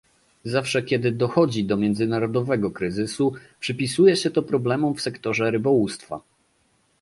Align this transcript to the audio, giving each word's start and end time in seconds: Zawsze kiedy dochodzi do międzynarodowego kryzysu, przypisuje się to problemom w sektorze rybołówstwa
Zawsze 0.43 0.83
kiedy 0.83 1.11
dochodzi 1.11 1.63
do 1.63 1.77
międzynarodowego 1.77 2.71
kryzysu, 2.71 3.33
przypisuje 3.59 4.15
się 4.15 4.31
to 4.31 4.43
problemom 4.43 4.95
w 4.95 5.01
sektorze 5.01 5.51
rybołówstwa 5.51 6.21